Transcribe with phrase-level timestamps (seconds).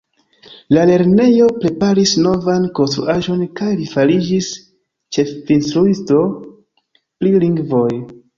[0.75, 4.49] La lernejo preparis novan konstruaĵon kaj li fariĝis
[5.19, 6.25] ĉefinstruisto
[6.97, 7.89] pri lingvoj.